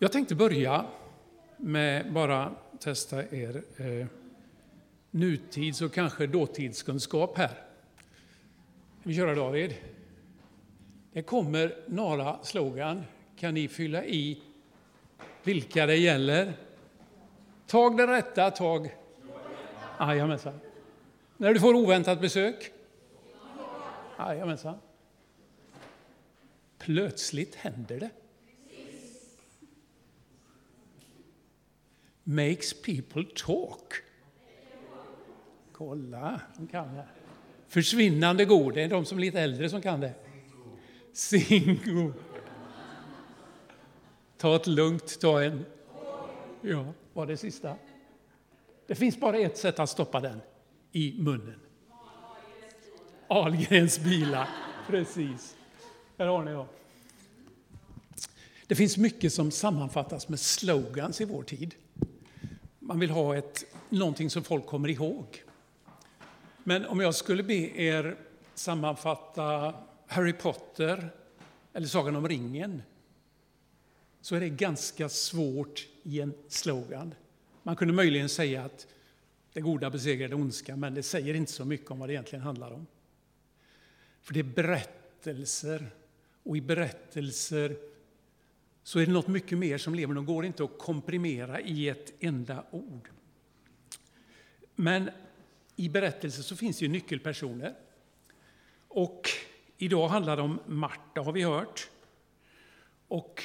Jag 0.00 0.12
tänkte 0.12 0.34
börja 0.34 0.84
med 1.56 2.12
bara 2.12 2.54
testa 2.78 3.22
er 3.22 3.62
eh, 3.76 4.06
nutids 5.10 5.82
och 5.82 5.92
kanske 5.92 6.26
dåtidskunskap 6.26 7.38
här. 7.38 7.48
Ska 9.00 9.08
vi 9.08 9.14
köra 9.14 9.34
David? 9.34 9.74
Det 11.12 11.22
kommer 11.22 11.76
några 11.86 12.38
slogan. 12.42 13.04
Kan 13.36 13.54
ni 13.54 13.68
fylla 13.68 14.04
i 14.04 14.42
vilka 15.42 15.86
det 15.86 15.96
gäller? 15.96 16.52
Tag 17.66 17.96
det 17.96 18.06
rätta, 18.06 18.50
tag... 18.50 18.96
Jajamensan. 20.00 20.60
När 21.36 21.54
du 21.54 21.60
får 21.60 21.74
oväntat 21.74 22.20
besök? 22.20 22.72
Jajamensan. 24.18 24.78
Plötsligt 26.78 27.54
händer 27.54 28.00
det. 28.00 28.10
Makes 32.30 32.72
people 32.82 33.24
talk. 33.24 33.94
Kolla, 35.72 36.40
de 36.56 36.66
kan 36.66 36.94
det. 36.94 37.06
Försvinnande 37.68 38.44
god, 38.44 38.74
det 38.74 38.82
är 38.82 38.88
de 38.88 39.04
som 39.04 39.18
är 39.18 39.22
lite 39.22 39.40
äldre 39.40 39.70
som 39.70 39.82
kan 39.82 40.00
det. 40.00 40.14
Singo. 41.12 42.12
Ta 44.36 44.56
ett 44.56 44.66
lugnt, 44.66 45.20
ta 45.20 45.42
en... 45.42 45.64
Ja, 46.60 46.92
var 47.12 47.26
det 47.26 47.36
sista? 47.36 47.76
Det 48.86 48.94
finns 48.94 49.20
bara 49.20 49.38
ett 49.38 49.58
sätt 49.58 49.78
att 49.78 49.90
stoppa 49.90 50.20
den, 50.20 50.40
i 50.92 51.16
munnen. 51.18 51.60
Ahlgrens 53.28 53.98
bilar, 53.98 54.48
precis. 54.86 55.56
Här 56.18 56.26
har 56.26 56.44
ni 56.44 56.52
dem. 56.52 56.66
Det 58.66 58.74
finns 58.74 58.96
mycket 58.96 59.32
som 59.32 59.50
sammanfattas 59.50 60.28
med 60.28 60.40
slogans 60.40 61.20
i 61.20 61.24
vår 61.24 61.42
tid. 61.42 61.74
Man 62.88 62.98
vill 62.98 63.10
ha 63.10 63.36
ett, 63.36 63.64
någonting 63.88 64.30
som 64.30 64.44
folk 64.44 64.66
kommer 64.66 64.88
ihåg. 64.88 65.44
Men 66.64 66.86
om 66.86 67.00
jag 67.00 67.14
skulle 67.14 67.42
be 67.42 67.54
er 67.54 68.16
sammanfatta 68.54 69.74
Harry 70.06 70.32
Potter 70.32 71.10
eller 71.72 71.86
Sagan 71.86 72.16
om 72.16 72.28
ringen 72.28 72.82
så 74.20 74.36
är 74.36 74.40
det 74.40 74.48
ganska 74.48 75.08
svårt 75.08 75.86
i 76.02 76.20
en 76.20 76.34
slogan. 76.48 77.14
Man 77.62 77.76
kunde 77.76 77.94
möjligen 77.94 78.28
säga 78.28 78.64
att 78.64 78.86
det 79.52 79.60
goda 79.60 79.90
besegrar 79.90 80.28
det 80.28 80.34
ondska, 80.34 80.76
men 80.76 80.94
det 80.94 81.02
säger 81.02 81.34
inte 81.34 81.52
så 81.52 81.64
mycket 81.64 81.90
om 81.90 81.98
vad 81.98 82.08
det 82.08 82.12
egentligen 82.12 82.42
handlar 82.42 82.70
om. 82.70 82.86
För 84.22 84.34
det 84.34 84.40
är 84.40 84.44
berättelser, 84.44 85.90
och 86.42 86.56
i 86.56 86.60
berättelser 86.60 87.76
så 88.88 88.98
är 88.98 89.06
det 89.06 89.12
något 89.12 89.28
mycket 89.28 89.58
mer 89.58 89.78
som 89.78 89.94
lever. 89.94 90.14
De 90.14 90.26
går 90.26 90.44
inte 90.44 90.64
att 90.64 90.78
komprimera 90.78 91.60
i 91.60 91.88
ett 91.88 92.12
enda 92.20 92.64
ord. 92.70 93.08
Men 94.74 95.10
i 95.76 95.88
berättelser 95.88 96.42
så 96.42 96.56
finns 96.56 96.78
det 96.78 96.84
ju 96.84 96.92
nyckelpersoner. 96.92 97.74
Och 98.88 99.28
idag 99.78 100.08
handlar 100.08 100.36
det 100.36 100.42
om 100.42 100.60
Marta, 100.66 101.20
har 101.20 101.32
vi 101.32 101.42
hört. 101.42 101.90
Och 103.08 103.42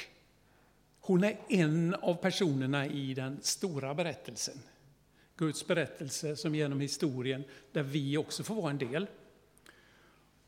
hon 1.00 1.24
är 1.24 1.36
en 1.48 1.94
av 1.94 2.14
personerna 2.14 2.86
i 2.86 3.14
den 3.14 3.38
stora 3.42 3.94
berättelsen. 3.94 4.58
Guds 5.36 5.66
berättelse 5.66 6.36
som 6.36 6.54
genom 6.54 6.80
historien, 6.80 7.44
där 7.72 7.82
vi 7.82 8.16
också 8.16 8.42
får 8.42 8.54
vara 8.54 8.70
en 8.70 8.78
del. 8.78 9.06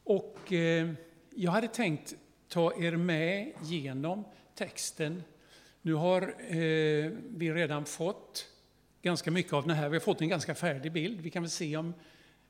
Och 0.04 0.52
eh, 0.52 0.92
jag 1.34 1.50
hade 1.50 1.68
tänkt 1.68 2.14
ta 2.48 2.82
er 2.82 2.96
med 2.96 3.52
genom 3.62 4.24
texten. 4.56 5.22
Nu 5.82 5.94
har 5.94 6.22
eh, 6.22 7.10
vi 7.28 7.52
redan 7.52 7.84
fått 7.84 8.46
ganska 9.02 9.30
mycket 9.30 9.52
av 9.52 9.66
den 9.66 9.76
här. 9.76 9.88
Vi 9.88 9.96
har 9.96 10.00
fått 10.00 10.20
en 10.20 10.28
ganska 10.28 10.54
färdig 10.54 10.92
bild. 10.92 11.20
Vi 11.20 11.30
kan 11.30 11.42
väl 11.42 11.50
se 11.50 11.76
om, 11.76 11.94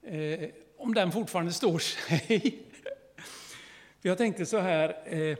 eh, 0.02 0.48
om 0.76 0.94
den 0.94 1.12
fortfarande 1.12 1.52
står 1.52 1.78
sig. 1.78 2.58
jag 4.02 4.18
tänkte 4.18 4.46
så 4.46 4.58
här, 4.58 5.14
eh, 5.14 5.38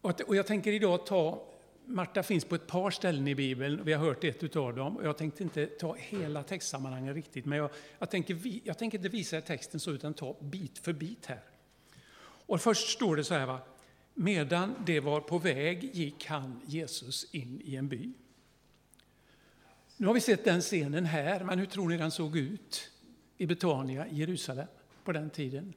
och 0.00 0.36
jag 0.36 0.46
tänker 0.46 0.72
idag 0.72 1.06
ta 1.06 1.50
Marta 1.86 2.22
finns 2.22 2.44
på 2.44 2.54
ett 2.54 2.66
par 2.66 2.90
ställen 2.90 3.28
i 3.28 3.34
Bibeln, 3.34 3.84
vi 3.84 3.92
har 3.92 4.04
hört 4.04 4.24
ett 4.24 4.56
av 4.56 4.76
dem. 4.76 5.00
Jag 5.02 5.18
tänkte 5.18 5.42
inte 5.42 5.66
ta 5.66 5.94
hela 5.94 6.42
textsammanhanget 6.42 7.14
riktigt, 7.14 7.44
men 7.44 7.58
jag, 7.58 7.70
jag, 7.98 8.10
tänker, 8.10 8.40
jag 8.64 8.78
tänker 8.78 8.98
inte 8.98 9.08
visa 9.08 9.40
texten 9.40 9.80
så, 9.80 9.90
utan 9.90 10.14
ta 10.14 10.36
bit 10.40 10.78
för 10.78 10.92
bit 10.92 11.26
här. 11.26 11.40
Och 12.46 12.60
först 12.60 12.88
står 12.88 13.16
det 13.16 13.24
så 13.24 13.34
här, 13.34 13.46
va? 13.46 13.60
Medan 14.14 14.74
det 14.86 15.00
var 15.00 15.20
på 15.20 15.38
väg 15.38 15.94
gick 15.94 16.26
han, 16.26 16.60
Jesus, 16.66 17.34
in 17.34 17.60
i 17.64 17.76
en 17.76 17.88
by. 17.88 18.12
Nu 19.96 20.06
har 20.06 20.14
vi 20.14 20.20
sett 20.20 20.44
den 20.44 20.60
scenen 20.60 21.04
här, 21.04 21.44
men 21.44 21.58
hur 21.58 21.66
tror 21.66 21.88
ni 21.88 21.96
den 21.96 22.10
såg 22.10 22.36
ut 22.36 22.90
i 23.36 23.46
Betania 23.46 24.06
i 24.06 24.16
Jerusalem 24.16 24.68
på 25.04 25.12
den 25.12 25.30
tiden? 25.30 25.74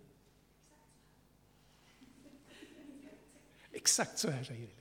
Exakt 3.72 4.20
så 4.20 4.30
här 4.30 4.44
säger 4.44 4.62
Elin. 4.62 4.72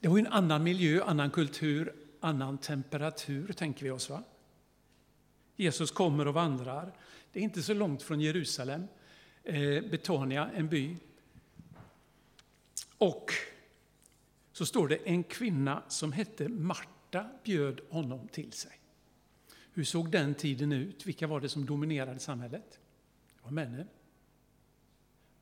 Det 0.00 0.08
var 0.08 0.18
en 0.18 0.26
annan 0.26 0.62
miljö, 0.62 1.04
annan 1.04 1.30
kultur, 1.30 1.94
annan 2.20 2.58
temperatur, 2.58 3.52
tänker 3.52 3.84
vi 3.84 3.90
oss. 3.90 4.10
va? 4.10 4.22
Jesus 5.56 5.90
kommer 5.90 6.28
och 6.28 6.34
vandrar. 6.34 6.92
Det 7.32 7.38
är 7.40 7.44
inte 7.44 7.62
så 7.62 7.74
långt 7.74 8.02
från 8.02 8.20
Jerusalem, 8.20 8.86
eh, 9.44 9.80
Betania, 9.90 10.50
en 10.54 10.68
by. 10.68 10.96
Och 13.02 13.32
så 14.52 14.66
står 14.66 14.88
det 14.88 14.96
en 14.96 15.24
kvinna 15.24 15.82
som 15.88 16.12
hette 16.12 16.48
Marta 16.48 17.28
bjöd 17.44 17.80
honom 17.90 18.28
till 18.28 18.52
sig. 18.52 18.80
Hur 19.72 19.84
såg 19.84 20.10
den 20.10 20.34
tiden 20.34 20.72
ut? 20.72 21.06
Vilka 21.06 21.26
var 21.26 21.40
det 21.40 21.48
som 21.48 21.66
dominerade 21.66 22.18
samhället? 22.18 22.80
Det 23.34 23.42
var 23.42 23.50
männen. 23.50 23.88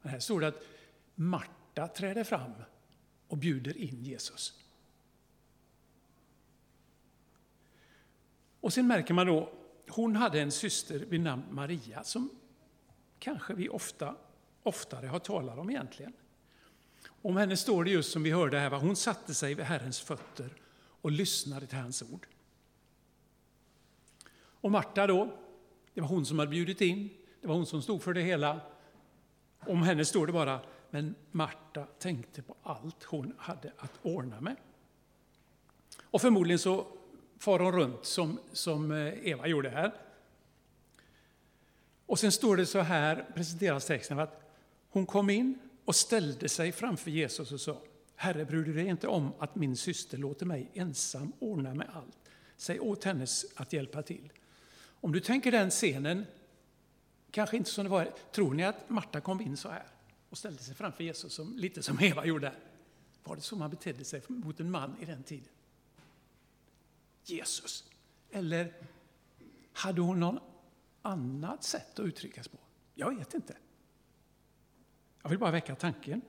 Men 0.03 0.13
här 0.13 0.19
står 0.19 0.41
det 0.41 0.49
att 0.49 0.63
Marta 1.15 1.89
träder 1.89 2.25
fram 2.25 2.53
och 3.29 3.37
bjuder 3.37 3.77
in 3.77 4.05
Jesus. 4.05 4.55
Och 8.61 8.73
sen 8.73 8.87
märker 8.87 9.15
man 9.15 9.27
då, 9.27 9.53
hon 9.89 10.17
hade 10.17 10.41
en 10.41 10.53
syster 10.53 10.99
vid 10.99 11.21
namn 11.21 11.45
Maria 11.51 12.05
som 12.05 12.31
kanske 13.19 13.55
vi 13.55 13.69
ofta, 13.69 14.17
oftare 14.63 15.07
har 15.07 15.19
talat 15.19 15.59
om 15.59 15.71
egentligen. 15.71 16.13
Om 17.23 17.37
henne 17.37 17.57
står 17.57 17.85
det 17.85 17.91
just 17.91 18.13
som 18.13 18.23
vi 18.23 18.31
hörde 18.31 18.59
här, 18.59 18.71
hon 18.71 18.97
satte 18.97 19.35
sig 19.35 19.55
vid 19.55 19.65
Herrens 19.65 20.01
fötter 20.01 20.51
och 21.01 21.11
lyssnade 21.11 21.67
till 21.67 21.79
hans 21.79 22.03
ord. 22.03 22.27
Och 24.61 24.71
Marta 24.71 25.07
då, 25.07 25.37
det 25.95 26.01
var 26.01 26.09
hon 26.09 26.27
som 26.27 26.39
hade 26.39 26.51
bjudit 26.51 26.81
in, 26.81 27.11
det 27.41 27.49
var 27.49 27.55
hon 27.55 27.67
som 27.67 27.83
stod 27.83 28.03
för 28.03 28.15
det 28.15 28.23
hela. 28.23 28.61
Om 29.67 29.83
henne 29.83 30.05
står 30.05 30.27
det 30.27 30.33
bara, 30.33 30.61
men 30.91 31.15
Marta 31.31 31.87
tänkte 31.99 32.43
på 32.43 32.57
allt 32.63 33.05
hon 33.05 33.35
hade 33.39 33.73
att 33.79 33.93
ordna 34.03 34.41
med. 34.41 34.57
Och 36.03 36.21
förmodligen 36.21 36.59
så 36.59 36.87
far 37.39 37.59
hon 37.59 37.73
runt 37.73 38.05
som, 38.05 38.39
som 38.53 38.93
eh, 38.93 39.29
Eva 39.29 39.47
gjorde 39.47 39.71
här. 39.71 39.93
Och 42.07 42.19
sen 42.19 42.33
står 42.33 42.57
det 42.57 42.67
så 42.67 42.79
här, 42.79 43.27
presenteras 43.35 43.87
texten, 43.87 44.19
att 44.19 44.55
hon 44.91 45.07
kom 45.07 45.31
in 45.31 45.59
och 45.91 45.97
ställde 45.97 46.49
sig 46.49 46.73
framför 46.73 47.11
Jesus 47.11 47.53
och 47.53 47.61
sa, 47.61 47.83
Herre, 48.17 48.45
bryr 48.45 48.65
du 48.65 48.73
dig 48.73 48.87
inte 48.87 49.09
om 49.09 49.33
att 49.39 49.55
min 49.55 49.77
syster 49.77 50.19
låter 50.19 50.47
mig 50.47 50.71
ensam 50.75 51.33
ordna 51.39 51.75
med 51.75 51.91
allt? 51.93 52.31
Säg 52.57 52.81
åt 52.81 53.05
henne 53.05 53.27
att 53.55 53.73
hjälpa 53.73 54.03
till. 54.03 54.33
Om 54.83 55.13
du 55.13 55.21
tänker 55.21 55.53
den 55.53 55.71
scenen, 55.71 56.27
kanske 57.31 57.57
inte 57.57 57.71
som 57.71 57.85
det 57.85 57.91
var, 57.91 58.13
tror 58.33 58.55
ni 58.55 58.65
att 58.65 58.91
Marta 58.91 59.21
kom 59.21 59.41
in 59.41 59.57
så 59.57 59.69
här? 59.69 59.87
och 60.29 60.39
ställde 60.39 60.63
sig 60.63 60.75
framför 60.75 61.05
Jesus, 61.05 61.33
som, 61.33 61.57
lite 61.57 61.83
som 61.83 62.01
Eva 62.01 62.25
gjorde. 62.25 62.53
Var 63.25 63.37
det 63.37 63.43
så 63.43 63.57
man 63.57 63.71
betedde 63.71 64.05
sig 64.05 64.23
mot 64.27 64.61
en 64.61 64.71
man 64.71 64.97
i 65.01 65.05
den 65.05 65.23
tiden? 65.23 65.49
Jesus? 67.25 67.85
Eller 68.31 68.73
hade 69.73 70.01
hon 70.01 70.21
någon 70.21 70.39
annat 71.03 71.65
sätt 71.65 71.99
att 71.99 72.07
uttryckas 72.07 72.49
på? 72.49 72.59
Jag 72.95 73.17
vet 73.17 73.35
inte. 73.35 73.57
Jag 75.23 75.31
vill 75.31 75.39
bara 75.39 75.51
väcka 75.51 75.75
tanken. 75.75 76.23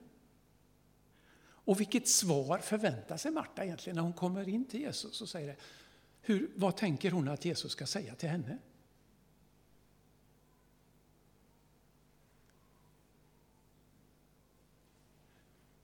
Och 1.64 1.80
vilket 1.80 2.08
svar 2.08 2.58
förväntar 2.58 3.16
sig 3.16 3.32
Marta 3.32 3.64
egentligen 3.64 3.96
när 3.96 4.02
hon 4.02 4.12
kommer 4.12 4.48
in 4.48 4.64
till 4.64 4.80
Jesus 4.80 5.20
och 5.20 5.28
säger 5.28 5.48
det? 5.48 5.56
Hur, 6.20 6.50
vad 6.54 6.76
tänker 6.76 7.10
hon 7.10 7.28
att 7.28 7.44
Jesus 7.44 7.72
ska 7.72 7.86
säga 7.86 8.14
till 8.14 8.28
henne? 8.28 8.58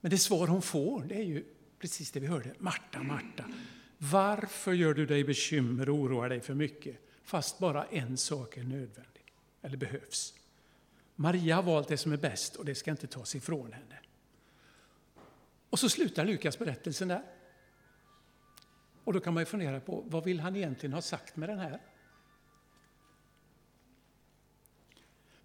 Men 0.01 0.11
det 0.11 0.19
svar 0.19 0.47
hon 0.47 0.63
får, 0.63 1.03
det 1.03 1.15
är 1.15 1.25
ju 1.25 1.45
precis 1.79 2.11
det 2.11 2.21
vi 2.21 2.27
hörde. 2.27 2.55
Marta, 2.59 3.03
Marta, 3.03 3.45
varför 3.99 4.73
gör 4.73 4.95
du 4.95 5.07
dig 5.07 5.25
bekymmer 5.25 5.89
och 5.89 5.97
oroar 5.97 6.29
dig 6.29 6.41
för 6.41 6.55
mycket, 6.55 6.97
fast 7.23 7.59
bara 7.59 7.85
en 7.85 8.17
sak 8.17 8.57
är 8.57 8.65
nödvändig, 8.65 9.33
eller 9.63 9.77
behövs? 9.77 10.38
Maria 11.21 11.57
har 11.57 11.63
valt 11.63 11.89
det 11.89 11.97
som 11.97 12.13
är 12.13 12.17
bäst 12.17 12.57
och 12.57 12.65
det 12.65 12.75
ska 12.75 12.91
inte 12.91 13.07
tas 13.07 13.35
ifrån 13.35 13.73
henne. 13.73 13.99
Och 15.71 15.79
så 15.79 15.89
slutar 15.89 16.25
Lukas 16.25 16.59
berättelsen 16.59 17.09
där. 17.09 17.23
Och 19.05 19.13
då 19.13 19.21
kan 19.21 19.35
man 19.35 19.41
ju 19.41 19.45
fundera 19.47 19.81
på, 19.81 20.05
vad 20.07 20.25
vill 20.25 20.41
han 20.41 20.57
egentligen 20.57 20.93
ha 20.93 21.03
sagt 21.03 21.37
med 21.37 21.49
den 21.49 21.59
här? 21.59 21.81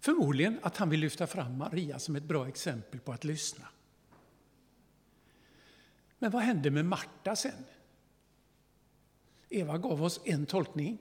Förmodligen 0.00 0.58
att 0.62 0.76
han 0.76 0.90
vill 0.90 1.00
lyfta 1.00 1.26
fram 1.26 1.58
Maria 1.58 1.98
som 1.98 2.16
ett 2.16 2.24
bra 2.24 2.48
exempel 2.48 3.00
på 3.00 3.12
att 3.12 3.24
lyssna. 3.24 3.68
Men 6.18 6.30
vad 6.30 6.42
hände 6.42 6.70
med 6.70 6.84
Marta 6.84 7.36
sen? 7.36 7.64
Eva 9.48 9.78
gav 9.78 10.02
oss 10.02 10.20
en 10.24 10.46
tolkning. 10.46 10.98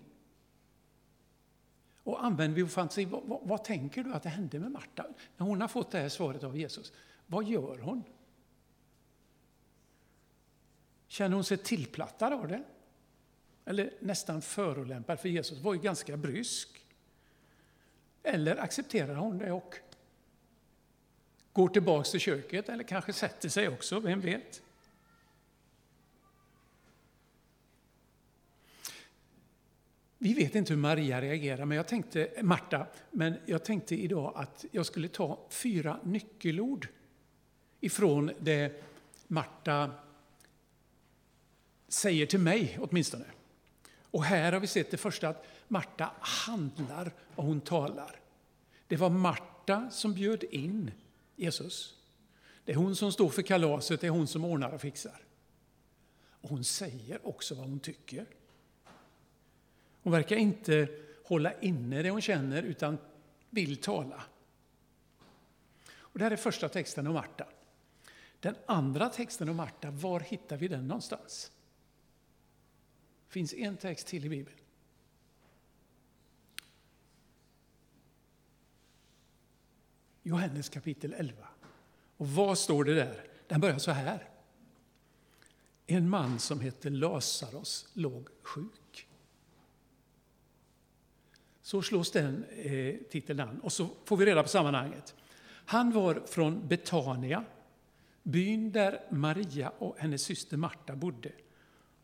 Och 2.04 2.26
använder 2.26 2.56
vi 2.56 2.62
vår 2.62 2.70
fantasi, 2.70 3.06
vad, 3.06 3.24
vad, 3.24 3.40
vad, 3.44 3.64
tänker 3.64 4.04
du 4.04 4.14
att 4.14 4.24
det 4.24 4.30
hände 4.30 4.60
med 4.60 4.72
Marta? 4.72 5.06
När 5.38 5.46
hon 5.46 5.62
har 5.62 5.68
fått 5.68 5.92
det 5.92 6.00
här 6.00 6.10
svaret 6.10 6.44
av 6.44 6.58
Jesus, 6.58 6.94
vad 7.28 7.44
gör 7.44 7.78
hon? 7.78 8.04
Känner 11.08 11.36
hon 11.36 11.44
sig 11.44 11.58
tillplattad 11.58 12.34
av 12.34 12.48
det? 12.48 12.64
Eller 13.66 13.94
nästan 14.00 14.42
förolämpad, 14.42 15.20
för 15.20 15.30
Jesus 15.30 15.60
var 15.60 15.74
ju 15.74 15.80
ganska 15.80 16.18
brysk. 16.18 16.86
Eller 18.24 18.56
accepterar 18.56 19.16
hon 19.16 19.38
det 19.38 19.52
och 19.52 19.76
går 21.54 21.68
tillbaks 21.68 22.12
till 22.12 22.20
köket, 22.20 22.70
eller 22.70 22.84
kanske 22.84 23.14
sätter 23.14 23.50
sig 23.50 23.68
också, 23.68 24.00
vem 24.00 24.22
vet? 24.22 24.62
Vi 30.24 30.34
vet 30.34 30.56
inte 30.56 30.74
hur 30.74 30.80
Maria 30.80 31.22
reagerar, 31.22 31.66
men 31.66 31.78
jag 31.78 31.88
tänkte, 31.88 32.30
Marta, 32.42 32.88
men 33.12 33.36
jag 33.46 33.66
tänkte 33.66 33.96
idag 33.96 34.34
att 34.36 34.66
jag 34.72 34.86
skulle 34.86 35.08
ta 35.08 35.40
fyra 35.50 36.00
nyckelord 36.04 36.88
ifrån 37.80 38.32
det 38.40 38.84
Marta 39.28 39.92
säger 41.88 42.26
till 42.26 42.40
mig 42.40 42.78
åtminstone. 42.82 43.26
Och 44.12 44.24
här 44.24 44.52
har 44.52 44.60
vi 44.60 44.68
sett 44.68 44.92
det 44.92 44.98
första 44.98 45.30
att 45.30 45.46
Marta 45.68 46.12
handlar 46.20 47.12
och 47.36 47.44
hon 47.44 47.62
talar. 47.62 48.20
Det 48.88 48.98
var 48.98 49.10
Marta 49.10 49.90
som 49.92 50.14
bjöd 50.14 50.44
in 50.44 50.92
Jesus. 51.36 51.96
Det 52.66 52.72
är 52.72 52.76
hon 52.76 52.96
som 52.96 53.12
står 53.12 53.30
för 53.30 53.42
kalaset, 53.42 54.02
det 54.02 54.08
är 54.08 54.12
hon 54.12 54.28
som 54.28 54.46
ordnar 54.46 54.72
och 54.72 54.82
fixar. 54.82 55.26
Och 56.26 56.50
hon 56.50 56.64
säger 56.64 57.28
också 57.28 57.56
vad 57.56 57.66
hon 57.66 57.80
tycker. 57.80 58.26
Hon 60.04 60.14
verkar 60.14 60.36
inte 60.36 60.88
hålla 61.26 61.60
inne 61.60 62.02
det 62.02 62.10
hon 62.10 62.22
känner, 62.22 62.64
utan 62.64 62.98
vill 63.50 63.78
tala. 63.78 64.24
Och 65.96 66.20
det 66.20 66.24
här 66.26 66.32
är 66.32 66.36
första 66.36 66.70
texten 66.70 67.08
om 67.08 67.14
Marta. 67.14 67.48
Den 68.40 68.56
andra 68.66 69.10
texten 69.10 69.50
om 69.50 69.56
Marta, 69.56 69.92
var 69.92 70.20
hittar 70.20 70.58
vi 70.58 70.68
den 70.68 70.88
någonstans? 70.88 71.52
Det 73.28 73.34
finns 73.34 73.54
en 73.54 73.78
text 73.78 74.08
till 74.08 74.26
i 74.26 74.30
Bibeln. 74.30 74.58
Johannes 80.24 80.70
kapitel 80.70 81.14
11. 81.14 81.48
Och 82.18 82.28
vad 82.28 82.58
står 82.58 82.84
det 82.84 82.94
där? 82.94 83.28
Den 83.48 83.62
börjar 83.62 83.78
så 83.78 83.92
här. 83.92 84.30
En 85.86 86.10
man 86.10 86.40
som 86.40 86.60
hette 86.60 86.90
Lazarus 86.90 87.88
låg 87.94 88.28
sjuk. 88.42 89.08
Så 91.64 91.82
slås 91.82 92.12
den 92.12 92.46
eh, 92.50 92.96
titeln 93.10 93.40
an. 93.40 93.60
Och 93.60 93.74
så 93.74 93.90
får 94.06 94.18
vi 94.18 94.26
reda 94.26 94.44
på 94.44 94.50
sammanhanget. 94.50 95.16
Han 95.66 95.92
var 95.92 96.22
från 96.26 96.68
Betania, 96.68 97.44
byn 98.24 98.72
där 98.72 99.00
Maria 99.10 99.72
och 99.78 99.96
hennes 99.98 100.22
syster 100.22 100.58
Marta 100.58 100.96
bodde. 100.96 101.32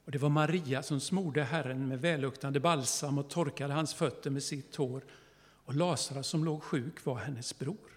Och 0.05 0.11
det 0.11 0.17
var 0.17 0.29
Maria 0.29 0.83
som 0.83 0.99
smorde 0.99 1.43
Herren 1.43 1.87
med 1.87 2.01
välluktande 2.01 2.59
balsam 2.59 3.17
och 3.17 3.29
torkade 3.29 3.73
hans 3.73 3.93
fötter 3.93 4.29
med 4.29 4.43
sitt 4.43 4.75
hår. 4.75 5.03
Och 5.41 5.75
Lazarus 5.75 6.27
som 6.27 6.45
låg 6.45 6.63
sjuk 6.63 7.05
var 7.05 7.15
hennes 7.15 7.59
bror. 7.59 7.89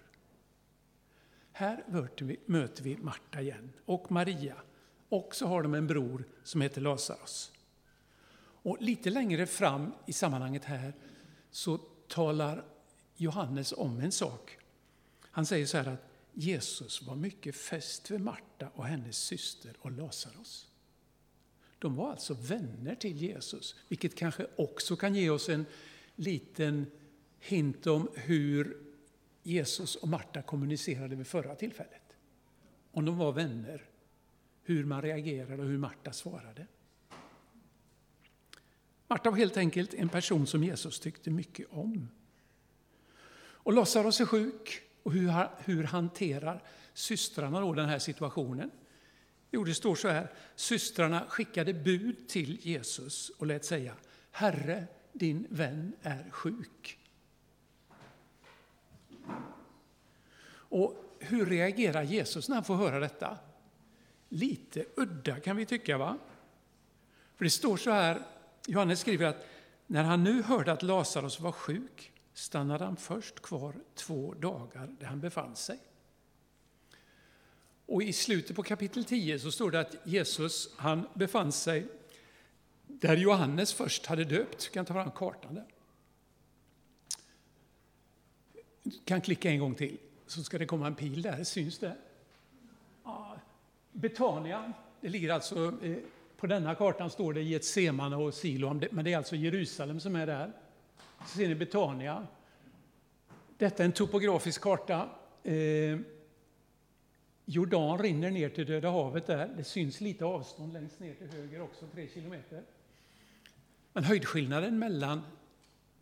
Här 1.52 1.84
möter 2.46 2.82
vi 2.84 2.96
Marta 2.96 3.40
igen, 3.40 3.72
och 3.84 4.12
Maria. 4.12 4.54
Och 5.08 5.34
så 5.34 5.46
har 5.46 5.62
de 5.62 5.74
en 5.74 5.86
bror 5.86 6.24
som 6.42 6.60
heter 6.60 6.80
Lazarus. 6.80 7.52
Och 8.62 8.76
lite 8.80 9.10
längre 9.10 9.46
fram 9.46 9.92
i 10.06 10.12
sammanhanget 10.12 10.64
här 10.64 10.92
så 11.52 11.78
talar 12.08 12.64
Johannes 13.16 13.72
om 13.72 14.00
en 14.00 14.12
sak. 14.12 14.58
Han 15.22 15.46
säger 15.46 15.66
så 15.66 15.76
här 15.76 15.86
att 15.86 16.08
Jesus 16.32 17.02
var 17.02 17.14
mycket 17.14 17.56
fäst 17.56 18.10
vid 18.10 18.20
Marta 18.20 18.70
och 18.74 18.86
hennes 18.86 19.16
syster 19.16 19.76
och 19.78 19.92
Lazarus. 19.92 20.68
De 21.78 21.96
var 21.96 22.10
alltså 22.10 22.34
vänner 22.34 22.94
till 22.94 23.16
Jesus, 23.16 23.76
vilket 23.88 24.14
kanske 24.14 24.46
också 24.56 24.96
kan 24.96 25.14
ge 25.14 25.30
oss 25.30 25.48
en 25.48 25.66
liten 26.16 26.86
hint 27.40 27.86
om 27.86 28.08
hur 28.14 28.82
Jesus 29.42 29.96
och 29.96 30.08
Marta 30.08 30.42
kommunicerade 30.42 31.16
vid 31.16 31.26
förra 31.26 31.54
tillfället. 31.54 32.16
Om 32.92 33.04
de 33.04 33.18
var 33.18 33.32
vänner, 33.32 33.88
hur 34.62 34.84
man 34.84 35.02
reagerade 35.02 35.62
och 35.62 35.68
hur 35.68 35.78
Marta 35.78 36.12
svarade. 36.12 36.66
Marta 39.12 39.30
var 39.30 39.38
helt 39.38 39.56
enkelt 39.56 39.94
en 39.94 40.08
person 40.08 40.46
som 40.46 40.64
Jesus 40.64 41.00
tyckte 41.00 41.30
mycket 41.30 41.66
om. 41.70 42.08
Och 43.36 43.72
Lazarus 43.72 44.20
är 44.20 44.24
sjuk, 44.24 44.82
och 45.02 45.12
hur, 45.12 45.48
hur 45.64 45.84
hanterar 45.84 46.62
systrarna 46.94 47.60
då 47.60 47.72
den 47.72 47.88
här 47.88 47.98
situationen? 47.98 48.70
Jo, 49.50 49.64
det 49.64 49.74
står 49.74 49.94
så 49.94 50.08
här, 50.08 50.32
systrarna 50.54 51.26
skickade 51.28 51.74
bud 51.74 52.28
till 52.28 52.58
Jesus 52.66 53.30
och 53.30 53.46
lät 53.46 53.64
säga, 53.64 53.94
Herre, 54.30 54.86
din 55.12 55.46
vän 55.50 55.92
är 56.02 56.30
sjuk. 56.30 56.98
Och 60.52 61.16
hur 61.18 61.46
reagerar 61.46 62.02
Jesus 62.02 62.48
när 62.48 62.56
han 62.56 62.64
får 62.64 62.76
höra 62.76 63.00
detta? 63.00 63.38
Lite 64.28 64.84
udda 64.96 65.40
kan 65.40 65.56
vi 65.56 65.66
tycka, 65.66 65.98
va? 65.98 66.18
För 67.36 67.44
det 67.44 67.50
står 67.50 67.76
så 67.76 67.90
här, 67.90 68.22
Johannes 68.66 69.00
skriver 69.00 69.26
att 69.26 69.46
när 69.86 70.04
han 70.04 70.24
nu 70.24 70.42
hörde 70.42 70.72
att 70.72 70.82
Lazarus 70.82 71.40
var 71.40 71.52
sjuk 71.52 72.12
stannade 72.34 72.84
han 72.84 72.96
först 72.96 73.42
kvar 73.42 73.74
två 73.94 74.34
dagar 74.34 74.94
där 75.00 75.06
han 75.06 75.20
befann 75.20 75.56
sig. 75.56 75.78
Och 77.86 78.02
i 78.02 78.12
slutet 78.12 78.56
på 78.56 78.62
kapitel 78.62 79.04
10 79.04 79.38
så 79.38 79.52
står 79.52 79.70
det 79.70 79.80
att 79.80 79.96
Jesus 80.04 80.74
han 80.76 81.08
befann 81.14 81.52
sig 81.52 81.86
där 82.86 83.16
Johannes 83.16 83.72
först 83.72 84.06
hade 84.06 84.24
döpt. 84.24 84.64
Du 84.64 84.70
kan 84.70 84.84
ta 84.84 84.94
fram 84.94 85.10
kartan 85.10 85.54
där. 85.54 85.66
Du 88.82 88.98
kan 89.04 89.20
klicka 89.20 89.50
en 89.50 89.60
gång 89.60 89.74
till, 89.74 89.98
så 90.26 90.44
ska 90.44 90.58
det 90.58 90.66
komma 90.66 90.86
en 90.86 90.94
pil 90.94 91.22
där. 91.22 91.44
Syns 91.44 91.78
det? 91.78 91.96
Ja, 93.04 93.36
Betania, 93.92 94.72
det 95.00 95.08
ligger 95.08 95.32
alltså 95.32 95.78
eh, 95.82 95.96
på 96.42 96.46
denna 96.46 96.74
kartan 96.74 97.10
står 97.10 97.32
det 97.32 97.42
Getsemane 97.42 98.16
och 98.16 98.34
Siloam, 98.34 98.82
men 98.90 99.04
det 99.04 99.12
är 99.12 99.16
alltså 99.16 99.36
Jerusalem 99.36 100.00
som 100.00 100.16
är 100.16 100.26
där. 100.26 100.52
Så 101.26 101.36
ser 101.36 101.48
ni 101.48 101.54
Betania. 101.54 102.26
Detta 103.58 103.82
är 103.82 103.84
en 103.84 103.92
topografisk 103.92 104.60
karta. 104.60 105.08
Eh, 105.42 105.98
Jordan 107.44 107.98
rinner 107.98 108.30
ner 108.30 108.48
till 108.48 108.66
Döda 108.66 108.90
havet 108.90 109.26
där. 109.26 109.54
Det 109.56 109.64
syns 109.64 110.00
lite 110.00 110.24
avstånd 110.24 110.72
längst 110.72 111.00
ner 111.00 111.14
till 111.14 111.26
höger 111.26 111.62
också, 111.62 111.86
tre 111.86 112.08
kilometer. 112.14 112.62
Men 113.92 114.04
höjdskillnaden 114.04 114.78
mellan 114.78 115.22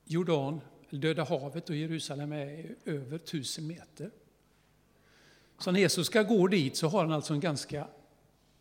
Jordan, 0.04 0.60
Döda 0.90 1.24
havet 1.24 1.70
och 1.70 1.76
Jerusalem 1.76 2.32
är 2.32 2.74
över 2.84 3.18
tusen 3.18 3.66
meter. 3.66 4.10
Så 5.58 5.72
när 5.72 5.80
Jesus 5.80 6.06
ska 6.06 6.22
gå 6.22 6.46
dit 6.46 6.76
så 6.76 6.88
har 6.88 7.00
han 7.00 7.12
alltså 7.12 7.34
en 7.34 7.40
ganska 7.40 7.86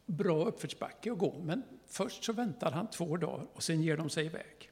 bra 0.09 0.45
uppförsbacke 0.45 1.11
att 1.11 1.17
gå, 1.17 1.39
men 1.43 1.63
först 1.87 2.23
så 2.23 2.33
väntar 2.33 2.71
han 2.71 2.89
två 2.89 3.17
dagar 3.17 3.47
och 3.53 3.63
sen 3.63 3.81
ger 3.81 3.97
de 3.97 4.09
sig 4.09 4.25
iväg. 4.25 4.71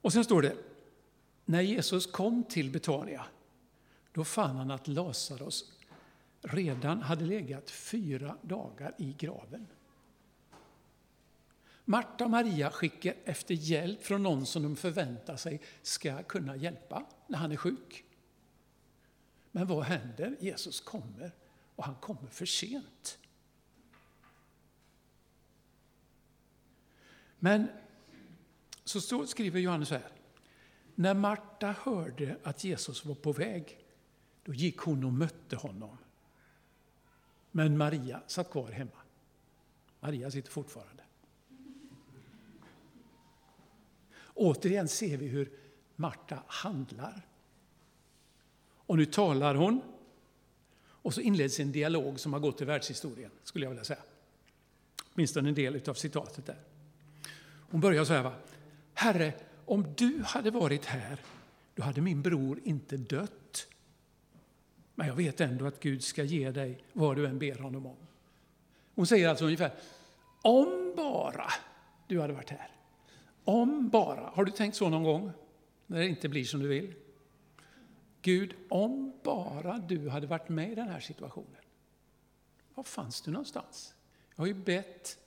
Och 0.00 0.12
sen 0.12 0.24
står 0.24 0.42
det, 0.42 0.56
när 1.44 1.60
Jesus 1.60 2.06
kom 2.06 2.44
till 2.44 2.70
Betania 2.70 3.24
då 4.12 4.24
fann 4.24 4.56
han 4.56 4.70
att 4.70 4.88
Lazarus 4.88 5.72
redan 6.40 7.02
hade 7.02 7.24
legat 7.24 7.70
fyra 7.70 8.36
dagar 8.42 8.94
i 8.98 9.14
graven. 9.18 9.66
Marta 11.84 12.24
och 12.24 12.30
Maria 12.30 12.70
skickar 12.70 13.14
efter 13.24 13.54
hjälp 13.54 14.02
från 14.02 14.22
någon 14.22 14.46
som 14.46 14.62
de 14.62 14.76
förväntar 14.76 15.36
sig 15.36 15.60
ska 15.82 16.22
kunna 16.22 16.56
hjälpa 16.56 17.06
när 17.26 17.38
han 17.38 17.52
är 17.52 17.56
sjuk. 17.56 18.04
Men 19.52 19.66
vad 19.66 19.84
händer? 19.84 20.36
Jesus 20.40 20.80
kommer 20.80 21.32
och 21.76 21.84
han 21.84 21.94
kommer 21.94 22.30
för 22.30 22.46
sent. 22.46 23.18
Men 27.38 27.68
så 28.84 29.26
skriver 29.26 29.60
Johannes 29.60 29.88
så 29.88 29.94
här. 29.94 30.12
När 30.94 31.14
Marta 31.14 31.74
hörde 31.82 32.36
att 32.42 32.64
Jesus 32.64 33.04
var 33.04 33.14
på 33.14 33.32
väg 33.32 33.78
Då 34.48 34.54
gick 34.54 34.78
hon 34.78 35.04
och 35.04 35.12
mötte 35.12 35.56
honom. 35.56 35.98
Men 37.50 37.78
Maria 37.78 38.22
satt 38.26 38.50
kvar 38.50 38.70
hemma. 38.70 39.02
Maria 40.00 40.30
sitter 40.30 40.50
fortfarande. 40.50 41.02
Återigen 44.34 44.88
ser 44.88 45.16
vi 45.16 45.26
hur 45.26 45.52
Marta 45.96 46.42
handlar. 46.46 47.27
Och 48.88 48.96
nu 48.96 49.04
talar 49.04 49.54
hon. 49.54 49.80
Och 50.80 51.14
så 51.14 51.20
inleds 51.20 51.60
en 51.60 51.72
dialog 51.72 52.20
som 52.20 52.32
har 52.32 52.40
gått 52.40 52.58
till 52.58 52.66
världshistorien, 52.66 53.30
skulle 53.42 53.64
jag 53.64 53.70
vilja 53.70 53.84
säga. 53.84 53.98
Åtminstone 55.14 55.48
en 55.48 55.54
del 55.54 55.88
av 55.88 55.94
citatet 55.94 56.46
där. 56.46 56.58
Hon 57.70 57.80
börjar 57.80 58.04
så 58.04 58.12
här. 58.12 58.22
Va? 58.22 58.32
Herre, 58.94 59.32
om 59.64 59.94
du 59.96 60.22
hade 60.24 60.50
varit 60.50 60.84
här, 60.84 61.18
då 61.74 61.82
hade 61.82 62.00
min 62.00 62.22
bror 62.22 62.60
inte 62.64 62.96
dött. 62.96 63.66
Men 64.94 65.06
jag 65.06 65.14
vet 65.14 65.40
ändå 65.40 65.66
att 65.66 65.80
Gud 65.80 66.04
ska 66.04 66.22
ge 66.22 66.50
dig 66.50 66.84
vad 66.92 67.16
du 67.16 67.26
än 67.26 67.38
ber 67.38 67.58
honom 67.58 67.86
om. 67.86 67.96
Hon 68.94 69.06
säger 69.06 69.28
alltså 69.28 69.44
ungefär, 69.44 69.72
om 70.42 70.92
bara 70.96 71.50
du 72.06 72.20
hade 72.20 72.32
varit 72.32 72.50
här. 72.50 72.70
Om 73.44 73.88
bara. 73.88 74.30
Har 74.34 74.44
du 74.44 74.50
tänkt 74.50 74.76
så 74.76 74.88
någon 74.88 75.04
gång? 75.04 75.32
När 75.86 75.98
det 75.98 76.06
inte 76.06 76.28
blir 76.28 76.44
som 76.44 76.60
du 76.60 76.68
vill? 76.68 76.94
Gud, 78.28 78.54
om 78.68 79.12
bara 79.22 79.78
du 79.78 80.08
hade 80.08 80.26
varit 80.26 80.48
med 80.48 80.72
i 80.72 80.74
den 80.74 80.88
här 80.88 81.00
situationen. 81.00 81.62
Var 82.74 82.84
fanns 82.84 83.20
du 83.20 83.30
någonstans? 83.30 83.94
Jag 84.30 84.42
har 84.42 84.46
ju 84.46 84.54
bett, 84.54 85.18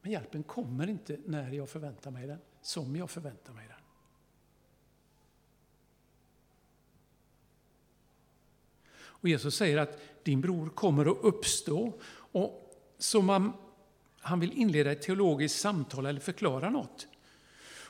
men 0.00 0.12
hjälpen 0.12 0.42
kommer 0.42 0.86
inte 0.86 1.18
när 1.26 1.52
jag 1.52 1.68
förväntar 1.68 2.10
mig 2.10 2.26
den, 2.26 2.38
som 2.60 2.96
jag 2.96 3.10
förväntar 3.10 3.52
mig 3.52 3.68
den. 3.68 3.76
Och 8.94 9.28
Jesus 9.28 9.56
säger 9.56 9.78
att 9.78 9.98
din 10.22 10.40
bror 10.40 10.68
kommer 10.68 11.06
att 11.06 11.18
uppstå. 11.22 12.00
Och 12.14 12.74
som 12.98 13.26
man, 13.26 13.52
han 14.20 14.40
vill 14.40 14.52
inleda 14.52 14.92
ett 14.92 15.02
teologiskt 15.02 15.60
samtal 15.60 16.06
eller 16.06 16.20
förklara 16.20 16.70
något. 16.70 17.08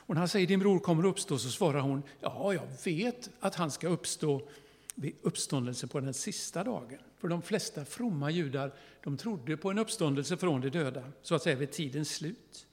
Och 0.05 0.15
när 0.15 0.19
han 0.19 0.29
säger 0.29 0.47
din 0.47 0.59
bror 0.59 0.79
kommer 0.79 1.03
att 1.03 1.09
uppstå 1.09 1.37
så 1.37 1.49
svarar 1.49 1.79
hon, 1.79 2.03
ja, 2.19 2.53
jag 2.53 2.67
vet 2.85 3.29
att 3.39 3.55
han 3.55 3.71
ska 3.71 3.87
uppstå 3.87 4.49
vid 4.95 5.15
uppståndelsen 5.21 5.89
på 5.89 5.99
den 5.99 6.13
sista 6.13 6.63
dagen. 6.63 6.99
För 7.17 7.27
de 7.27 7.41
flesta 7.41 7.85
fromma 7.85 8.31
judar 8.31 8.73
de 9.03 9.17
trodde 9.17 9.57
på 9.57 9.71
en 9.71 9.77
uppståndelse 9.77 10.37
från 10.37 10.61
de 10.61 10.69
döda, 10.69 11.03
så 11.21 11.35
att 11.35 11.43
säga 11.43 11.55
vid 11.55 11.71
tidens 11.71 12.15
slut. 12.15 12.67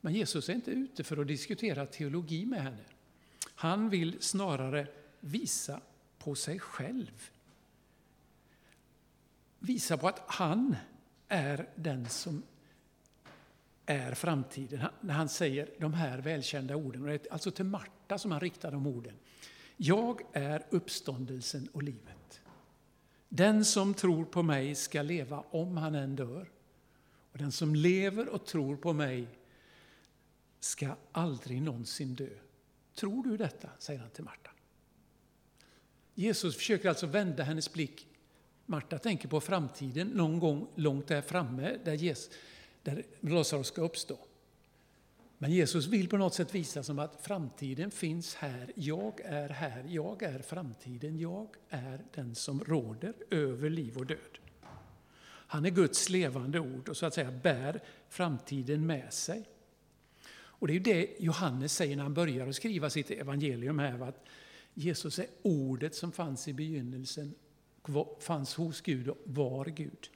Men 0.00 0.14
Jesus 0.14 0.48
är 0.48 0.52
inte 0.52 0.70
ute 0.70 1.04
för 1.04 1.16
att 1.16 1.26
diskutera 1.26 1.86
teologi 1.86 2.46
med 2.46 2.62
henne. 2.62 2.84
Han 3.54 3.90
vill 3.90 4.16
snarare 4.20 4.86
visa 5.20 5.80
på 6.18 6.34
sig 6.34 6.58
själv. 6.58 7.30
Visa 9.58 9.96
på 9.96 10.08
att 10.08 10.22
han 10.26 10.76
är 11.28 11.68
den 11.74 12.08
som 12.08 12.42
är 13.90 14.14
framtiden. 14.14 14.86
När 15.00 15.14
han 15.14 15.28
säger 15.28 15.70
de 15.78 15.94
här 15.94 16.18
välkända 16.18 16.76
orden, 16.76 17.02
och 17.02 17.08
det 17.08 17.14
är 17.14 17.32
alltså 17.32 17.50
till 17.50 17.64
Marta 17.64 18.18
som 18.18 18.30
han 18.30 18.40
riktar 18.40 18.72
de 18.72 18.86
orden. 18.86 19.14
Jag 19.76 20.20
är 20.32 20.66
uppståndelsen 20.70 21.68
och 21.72 21.82
livet. 21.82 22.40
Den 23.28 23.64
som 23.64 23.94
tror 23.94 24.24
på 24.24 24.42
mig 24.42 24.74
ska 24.74 25.02
leva 25.02 25.44
om 25.50 25.76
han 25.76 25.94
än 25.94 26.16
dör. 26.16 26.50
Och 27.32 27.38
den 27.38 27.52
som 27.52 27.74
lever 27.74 28.28
och 28.28 28.46
tror 28.46 28.76
på 28.76 28.92
mig 28.92 29.28
ska 30.60 30.96
aldrig 31.12 31.62
någonsin 31.62 32.14
dö. 32.14 32.30
Tror 32.94 33.24
du 33.24 33.36
detta? 33.36 33.68
säger 33.78 34.00
han 34.00 34.10
till 34.10 34.24
Marta. 34.24 34.50
Jesus 36.14 36.56
försöker 36.56 36.88
alltså 36.88 37.06
vända 37.06 37.42
hennes 37.42 37.72
blick. 37.72 38.06
Marta 38.66 38.98
tänker 38.98 39.28
på 39.28 39.40
framtiden, 39.40 40.08
någon 40.08 40.38
gång 40.38 40.68
långt 40.74 41.06
där 41.06 41.22
framme, 41.22 41.76
där, 41.84 41.94
Jesus, 41.94 42.30
där 42.82 43.04
Lazarus 43.20 43.66
ska 43.66 43.82
uppstå. 43.82 44.18
Men 45.38 45.50
Jesus 45.50 45.86
vill 45.86 46.08
på 46.08 46.16
något 46.16 46.34
sätt 46.34 46.54
visa 46.54 46.82
som 46.82 46.98
att 46.98 47.26
framtiden 47.26 47.90
finns 47.90 48.34
här. 48.34 48.72
Jag 48.74 49.20
är 49.24 49.48
här, 49.48 49.84
jag 49.88 50.22
är 50.22 50.38
framtiden, 50.38 51.18
jag 51.18 51.48
är 51.68 52.04
den 52.14 52.34
som 52.34 52.64
råder 52.64 53.14
över 53.30 53.70
liv 53.70 53.96
och 53.96 54.06
död. 54.06 54.38
Han 55.22 55.66
är 55.66 55.70
Guds 55.70 56.08
levande 56.08 56.60
ord 56.60 56.88
och 56.88 56.96
så 56.96 57.06
att 57.06 57.14
säga 57.14 57.30
bär 57.30 57.80
framtiden 58.08 58.86
med 58.86 59.12
sig. 59.12 59.48
Och 60.32 60.68
det 60.68 60.76
är 60.76 60.80
det 60.80 61.16
Johannes 61.18 61.72
säger 61.72 61.96
när 61.96 62.02
han 62.02 62.14
börjar 62.14 62.48
att 62.48 62.54
skriva 62.54 62.90
sitt 62.90 63.10
evangelium 63.10 63.78
här, 63.78 64.00
att 64.08 64.24
Jesus 64.74 65.18
är 65.18 65.26
ordet 65.42 65.94
som 65.94 66.12
fanns 66.12 66.48
i 66.48 66.52
begynnelsen, 66.52 67.34
fanns 68.20 68.54
hos 68.54 68.80
Gud 68.80 69.08
och 69.08 69.18
var 69.24 69.64
Gud. 69.64 70.10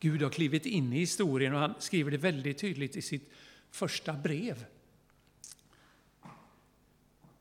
Gud 0.00 0.22
har 0.22 0.30
klivit 0.30 0.66
in 0.66 0.92
i 0.92 0.98
historien 0.98 1.54
och 1.54 1.60
han 1.60 1.74
skriver 1.78 2.10
det 2.10 2.16
väldigt 2.16 2.58
tydligt 2.58 2.96
i 2.96 3.02
sitt 3.02 3.30
första 3.70 4.12
brev. 4.12 4.64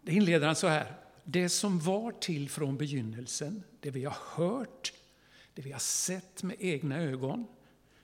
Det 0.01 0.13
inleder 0.13 0.47
han 0.47 0.55
så 0.55 0.67
här. 0.67 0.95
Det 1.23 1.49
som 1.49 1.79
var 1.79 2.11
till 2.11 2.49
från 2.49 2.77
begynnelsen, 2.77 3.63
det 3.79 3.91
vi 3.91 4.05
har 4.05 4.17
hört, 4.35 4.93
det 5.53 5.61
vi 5.61 5.71
har 5.71 5.79
sett 5.79 6.43
med 6.43 6.55
egna 6.59 6.97
ögon, 6.97 7.47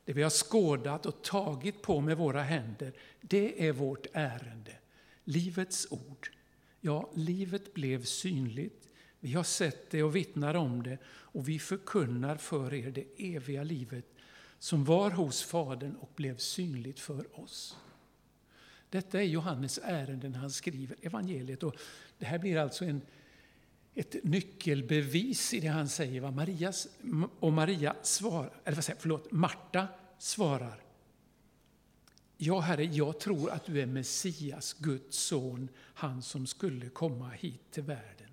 det 0.05 0.13
vi 0.13 0.23
har 0.23 0.29
skådat 0.29 1.05
och 1.05 1.21
tagit 1.21 1.81
på 1.81 2.01
med 2.01 2.17
våra 2.17 2.41
händer, 2.41 2.93
det 3.21 3.67
är 3.67 3.71
vårt 3.71 4.07
ärende. 4.13 4.75
Livets 5.23 5.87
ord. 5.89 6.31
Ja, 6.81 7.11
livet 7.15 7.73
blev 7.73 8.03
synligt. 8.03 8.89
Vi 9.19 9.33
har 9.33 9.43
sett 9.43 9.89
det 9.89 10.03
och 10.03 10.15
vittnar 10.15 10.53
om 10.53 10.83
det 10.83 10.97
och 11.07 11.49
vi 11.49 11.59
förkunnar 11.59 12.37
för 12.37 12.73
er 12.73 12.91
det 12.91 13.35
eviga 13.35 13.63
livet 13.63 14.14
som 14.65 14.83
var 14.83 15.11
hos 15.11 15.43
Fadern 15.43 15.95
och 15.95 16.09
blev 16.15 16.37
synligt 16.37 16.99
för 16.99 17.39
oss. 17.39 17.77
Detta 18.89 19.21
är 19.21 19.25
Johannes 19.25 19.79
ärende 19.83 20.29
när 20.29 20.39
han 20.39 20.51
skriver 20.51 20.97
evangeliet. 21.01 21.63
Och 21.63 21.75
det 22.17 22.25
här 22.25 22.39
blir 22.39 22.57
alltså 22.57 22.85
en, 22.85 23.01
ett 23.93 24.23
nyckelbevis 24.23 25.53
i 25.53 25.59
det 25.59 25.67
han 25.67 25.89
säger. 25.89 26.21
Vad 26.21 26.33
Marias, 26.33 26.87
och 27.39 27.53
Maria 27.53 27.95
svarar, 28.01 28.61
eller 28.63 28.75
vad 28.75 28.83
säger, 28.83 28.99
förlåt, 28.99 29.31
Marta 29.31 29.87
svarar. 30.17 30.83
Ja, 32.37 32.59
Herre, 32.59 32.85
jag 32.85 33.19
tror 33.19 33.51
att 33.51 33.65
du 33.65 33.81
är 33.81 33.85
Messias, 33.85 34.73
Guds 34.73 35.17
son, 35.17 35.69
han 35.77 36.21
som 36.21 36.47
skulle 36.47 36.89
komma 36.89 37.29
hit 37.29 37.71
till 37.71 37.83
världen. 37.83 38.29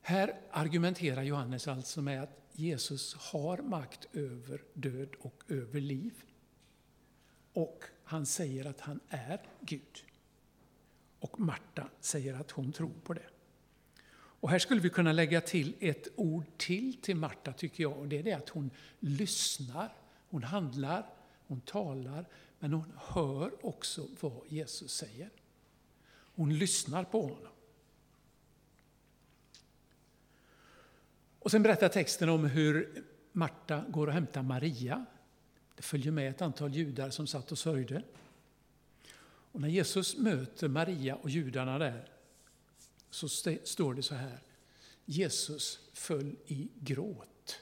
Här 0.00 0.34
argumenterar 0.50 1.22
Johannes 1.22 1.68
alltså 1.68 2.02
med 2.02 2.22
att 2.22 2.47
Jesus 2.58 3.14
har 3.14 3.58
makt 3.58 4.08
över 4.12 4.62
död 4.74 5.08
och 5.20 5.42
över 5.48 5.80
liv. 5.80 6.24
Och 7.52 7.84
han 8.04 8.26
säger 8.26 8.64
att 8.64 8.80
han 8.80 9.00
är 9.08 9.40
Gud. 9.60 10.04
Och 11.18 11.40
Marta 11.40 11.88
säger 12.00 12.34
att 12.34 12.50
hon 12.50 12.72
tror 12.72 12.92
på 13.04 13.14
det. 13.14 13.26
Och 14.10 14.50
här 14.50 14.58
skulle 14.58 14.80
vi 14.80 14.90
kunna 14.90 15.12
lägga 15.12 15.40
till 15.40 15.74
ett 15.80 16.08
ord 16.16 16.44
till 16.56 17.00
till 17.00 17.16
Marta 17.16 17.52
tycker 17.52 17.82
jag. 17.82 17.98
Och 17.98 18.08
det 18.08 18.18
är 18.18 18.22
det 18.22 18.32
att 18.32 18.48
hon 18.48 18.70
lyssnar, 19.00 19.92
hon 20.28 20.42
handlar, 20.42 21.06
hon 21.46 21.60
talar, 21.60 22.24
men 22.58 22.72
hon 22.72 22.92
hör 22.96 23.66
också 23.66 24.08
vad 24.20 24.46
Jesus 24.48 24.92
säger. 24.92 25.30
Hon 26.34 26.58
lyssnar 26.58 27.04
på 27.04 27.22
honom. 27.22 27.52
Och 31.48 31.52
sen 31.52 31.62
berättar 31.62 31.88
texten 31.88 32.28
om 32.28 32.44
hur 32.44 33.04
Marta 33.32 33.84
går 33.88 34.06
och 34.06 34.12
hämtar 34.12 34.42
Maria. 34.42 35.06
Det 35.76 35.82
följer 35.82 36.12
med 36.12 36.30
ett 36.30 36.42
antal 36.42 36.74
judar 36.74 37.10
som 37.10 37.26
satt 37.26 37.52
och 37.52 37.58
sörjde. 37.58 38.02
Och 39.52 39.60
när 39.60 39.68
Jesus 39.68 40.16
möter 40.16 40.68
Maria 40.68 41.14
och 41.14 41.30
judarna 41.30 41.78
där 41.78 42.08
så 43.10 43.28
står 43.64 43.94
det 43.94 44.02
så 44.02 44.14
här. 44.14 44.40
Jesus 45.04 45.80
föll 45.92 46.36
i 46.46 46.68
gråt. 46.74 47.60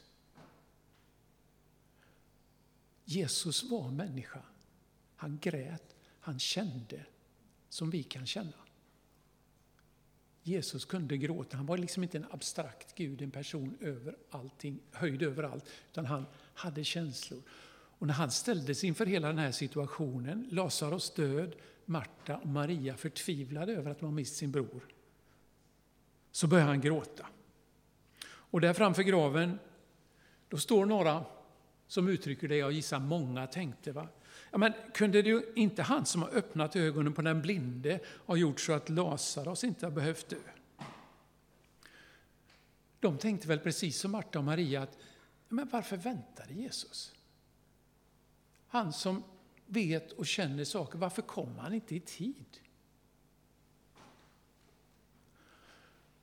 Jesus 3.05 3.63
var 3.63 3.91
människa. 3.91 4.43
Han 5.17 5.39
grät, 5.43 5.97
han 6.21 6.39
kände 6.39 7.07
som 7.69 7.91
vi 7.91 8.03
kan 8.03 8.27
känna. 8.27 8.66
Jesus 10.47 10.85
kunde 10.85 11.17
gråta. 11.17 11.57
Han 11.57 11.67
var 11.67 11.79
liksom 11.79 12.03
inte 12.03 12.19
en 12.19 12.27
abstrakt 12.31 12.95
Gud, 12.95 13.23
en 13.23 13.31
person 13.31 13.77
över 13.81 14.17
allting, 14.31 14.81
höjd 14.93 15.23
över 15.23 15.43
allt, 15.43 15.65
utan 15.91 16.07
han 16.07 16.27
hade 16.55 16.85
känslor. 16.85 17.43
Och 17.99 18.07
när 18.07 18.15
han 18.15 18.31
ställdes 18.31 18.85
inför 18.85 19.07
hela 19.07 19.29
den 19.29 19.39
här 19.39 19.53
situationen, 19.53 20.49
Lazarus 20.51 21.11
död, 21.11 21.57
Marta 21.85 22.37
och 22.37 22.47
Maria 22.47 22.97
förtvivlade 22.97 23.73
över 23.73 23.91
att 23.91 23.99
de 23.99 24.05
har 24.05 24.13
mist 24.13 24.37
sin 24.37 24.53
bror, 24.53 24.89
så 26.31 26.47
började 26.47 26.71
han 26.71 26.81
gråta. 26.81 27.27
Och 28.27 28.61
där 28.61 28.73
framför 28.73 29.03
graven, 29.03 29.59
då 30.49 30.57
står 30.57 30.87
några 30.87 31.25
som 31.87 32.09
uttrycker 32.09 32.49
det 32.49 32.57
jag 32.57 32.73
gissar 32.73 32.99
många 32.99 33.47
tänkte. 33.47 33.93
Va? 33.93 34.09
Ja, 34.57 34.61
men 34.61 34.73
kunde 34.95 35.23
det 35.23 35.29
ju 35.29 35.43
inte 35.55 35.83
han 35.83 36.07
som 36.07 36.23
har 36.23 36.29
öppnat 36.29 36.77
ögonen 36.77 37.13
på 37.13 37.23
den 37.23 37.43
blinde 37.43 38.01
ha 38.27 38.37
gjort 38.37 38.61
så 38.61 38.73
att 38.73 38.89
Lazarus 38.89 39.65
inte 39.65 39.87
har 39.87 39.91
behövt 39.91 40.29
dö? 40.29 40.37
De 43.01 43.19
tänkte 43.19 43.49
väl 43.49 43.59
precis 43.59 44.01
som 44.01 44.11
Marta 44.11 44.39
och 44.39 44.45
Maria 44.45 44.83
att 44.83 44.99
men 45.49 45.69
varför 45.69 45.97
väntade 45.97 46.55
Jesus? 46.55 47.15
Han 48.69 48.93
som 48.93 49.23
vet 49.67 50.13
och 50.13 50.27
känner 50.27 50.65
saker, 50.65 50.99
varför 50.99 51.23
kom 51.23 51.59
han 51.59 51.75
inte 51.75 51.95
i 51.97 52.01
tid? 52.01 52.61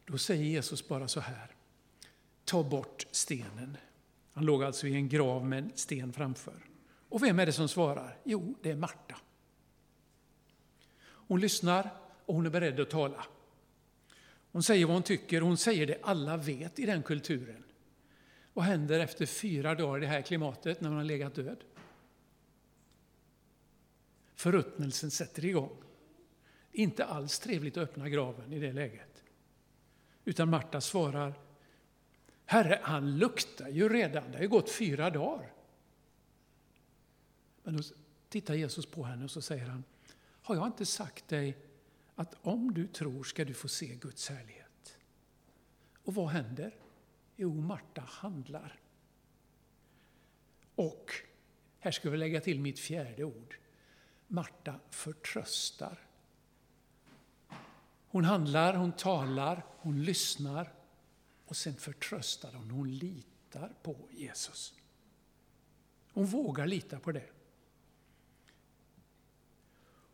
Då 0.05 0.17
säger 0.17 0.43
Jesus 0.43 0.87
bara 0.87 1.07
så 1.07 1.19
här, 1.19 1.55
ta 2.45 2.63
bort 2.63 3.07
stenen. 3.11 3.77
Han 4.33 4.45
låg 4.45 4.63
alltså 4.63 4.87
i 4.87 4.95
en 4.95 5.09
grav 5.09 5.45
med 5.45 5.63
en 5.63 5.71
sten 5.75 6.13
framför. 6.13 6.72
Och 7.13 7.23
vem 7.23 7.39
är 7.39 7.45
det 7.45 7.51
som 7.53 7.67
svarar? 7.67 8.17
Jo, 8.23 8.55
det 8.61 8.71
är 8.71 8.75
Marta. 8.75 9.15
Hon 11.05 11.39
lyssnar 11.39 11.89
och 12.25 12.35
hon 12.35 12.45
är 12.45 12.49
beredd 12.49 12.79
att 12.79 12.89
tala. 12.89 13.25
Hon 14.51 14.63
säger 14.63 14.85
vad 14.85 14.95
hon 14.95 15.03
tycker, 15.03 15.41
och 15.41 15.47
hon 15.47 15.57
säger 15.57 15.87
det 15.87 15.97
alla 16.01 16.37
vet 16.37 16.79
i 16.79 16.85
den 16.85 17.03
kulturen. 17.03 17.63
Vad 18.53 18.65
händer 18.65 18.99
efter 18.99 19.25
fyra 19.25 19.75
dagar 19.75 19.97
i 19.97 20.01
det 20.01 20.07
här 20.07 20.21
klimatet 20.21 20.81
när 20.81 20.89
man 20.89 20.97
har 20.97 21.05
legat 21.05 21.35
död? 21.35 21.63
Förruttnelsen 24.35 25.11
sätter 25.11 25.45
igång. 25.45 25.77
Inte 26.71 27.05
alls 27.05 27.39
trevligt 27.39 27.77
att 27.77 27.83
öppna 27.83 28.09
graven 28.09 28.53
i 28.53 28.59
det 28.59 28.73
läget. 28.73 29.23
Utan 30.25 30.49
Marta 30.49 30.81
svarar, 30.81 31.33
Herre, 32.45 32.79
han 32.83 33.17
luktar 33.17 33.69
ju 33.69 33.89
redan, 33.89 34.31
det 34.31 34.37
har 34.37 34.43
ju 34.43 34.49
gått 34.49 34.71
fyra 34.71 35.09
dagar. 35.09 35.52
Men 37.63 37.77
då 37.77 37.83
tittar 38.29 38.53
Jesus 38.53 38.85
på 38.85 39.03
henne 39.03 39.23
och 39.23 39.31
så 39.31 39.41
säger 39.41 39.65
han, 39.65 39.83
har 40.41 40.55
jag 40.55 40.67
inte 40.67 40.85
sagt 40.85 41.27
dig 41.27 41.57
att 42.15 42.35
om 42.41 42.73
du 42.73 42.87
tror 42.87 43.23
ska 43.23 43.45
du 43.45 43.53
få 43.53 43.67
se 43.67 43.95
Guds 43.95 44.29
härlighet? 44.29 44.97
Och 46.03 46.15
vad 46.15 46.29
händer? 46.29 46.75
Jo, 47.35 47.53
Marta 47.53 48.01
handlar. 48.01 48.79
Och, 50.75 51.11
här 51.79 51.91
ska 51.91 52.09
vi 52.09 52.17
lägga 52.17 52.41
till 52.41 52.59
mitt 52.59 52.79
fjärde 52.79 53.23
ord, 53.23 53.55
Marta 54.27 54.79
förtröstar. 54.89 55.97
Hon 58.07 58.25
handlar, 58.25 58.73
hon 58.73 58.91
talar, 58.91 59.65
hon 59.69 60.03
lyssnar 60.03 60.73
och 61.45 61.57
sen 61.57 61.75
förtröstar 61.75 62.53
hon, 62.53 62.71
hon 62.71 62.91
litar 62.91 63.73
på 63.83 64.09
Jesus. 64.11 64.73
Hon 66.13 66.25
vågar 66.25 66.67
lita 66.67 66.99
på 66.99 67.11
det. 67.11 67.29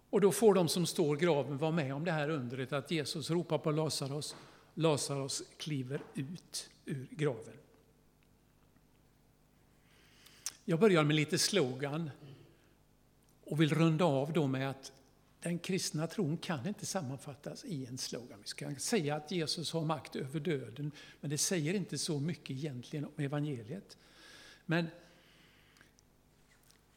Och 0.09 0.21
då 0.21 0.31
får 0.31 0.53
de 0.53 0.69
som 0.69 0.85
står 0.85 1.17
i 1.17 1.19
graven 1.19 1.57
vara 1.57 1.71
med 1.71 1.93
om 1.93 2.05
det 2.05 2.11
här 2.11 2.29
undret 2.29 2.73
att 2.73 2.91
Jesus 2.91 3.29
ropar 3.29 3.57
på 3.57 3.71
Lazarus. 3.71 4.35
Lazarus 4.73 5.43
kliver 5.57 6.01
ut 6.13 6.69
ur 6.85 7.07
graven. 7.11 7.53
Jag 10.65 10.79
börjar 10.79 11.03
med 11.03 11.15
lite 11.15 11.37
slogan 11.37 12.11
och 13.43 13.61
vill 13.61 13.73
runda 13.73 14.05
av 14.05 14.33
då 14.33 14.47
med 14.47 14.69
att 14.69 14.91
den 15.39 15.59
kristna 15.59 16.07
tron 16.07 16.37
kan 16.37 16.67
inte 16.67 16.85
sammanfattas 16.85 17.65
i 17.65 17.85
en 17.85 17.97
slogan. 17.97 18.39
Vi 18.41 18.47
ska 18.47 18.75
säga 18.75 19.15
att 19.15 19.31
Jesus 19.31 19.73
har 19.73 19.85
makt 19.85 20.15
över 20.15 20.39
döden, 20.39 20.91
men 21.21 21.29
det 21.29 21.37
säger 21.37 21.73
inte 21.73 21.97
så 21.97 22.19
mycket 22.19 22.49
egentligen 22.49 23.05
om 23.05 23.23
evangeliet. 23.23 23.97
Men 24.65 24.87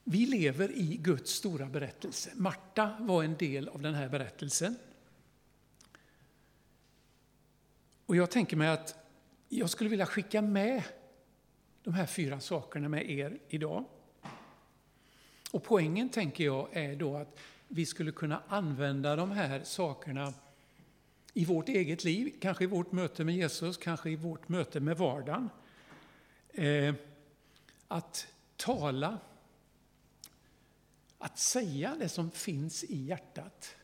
vi 0.05 0.27
lever 0.27 0.71
i 0.73 0.97
Guds 0.97 1.31
stora 1.31 1.67
berättelse. 1.67 2.31
Marta 2.35 2.97
var 3.01 3.23
en 3.23 3.37
del 3.37 3.69
av 3.69 3.83
den 3.83 3.95
här 3.95 4.09
berättelsen. 4.09 4.77
Och 8.07 8.17
jag 8.17 8.31
tänker 8.31 8.57
mig 8.57 8.69
att 8.69 8.97
jag 9.49 9.71
skulle 9.71 9.91
vilja 9.91 10.07
skicka 10.07 10.43
med 10.43 10.83
de 11.83 11.95
här 11.95 12.07
fyra 12.07 12.41
sakerna 12.41 12.89
med 12.89 13.11
er 13.11 13.39
idag. 13.49 13.85
Och 15.53 15.63
poängen 15.63 16.09
tänker 16.09 16.45
jag 16.45 16.69
är 16.73 16.97
då 16.97 17.17
att 17.17 17.39
vi 17.69 17.87
skulle 17.87 18.13
kunna 18.13 18.43
använda 18.49 19.17
de 19.17 19.31
här 19.31 19.65
sakerna 19.65 20.35
i 21.35 21.45
vårt 21.45 21.69
eget 21.69 22.05
liv, 22.05 22.35
kanske 22.41 22.65
i 22.65 22.67
vårt 22.67 22.93
möte 22.93 23.25
med 23.25 23.35
Jesus, 23.35 23.77
kanske 23.77 24.11
i 24.11 24.17
vårt 24.17 24.49
möte 24.49 24.81
med 24.81 24.97
vardagen. 24.99 25.51
Eh, 26.49 26.95
att 27.89 28.27
tala, 28.57 29.19
att 31.23 31.39
säga 31.39 31.97
det 31.99 32.09
som 32.09 32.31
finns 32.31 32.85
i 32.85 32.97
hjärtat. 32.97 33.77